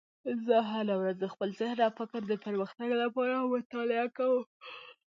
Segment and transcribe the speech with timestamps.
[0.45, 4.43] زه هره ورځ د خپل ذهن او فکر د پرمختګ لپاره مطالعه کوم